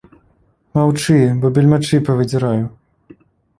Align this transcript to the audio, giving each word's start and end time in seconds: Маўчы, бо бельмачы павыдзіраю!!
Маўчы, 0.77 1.17
бо 1.45 1.53
бельмачы 1.59 2.01
павыдзіраю!! 2.11 2.65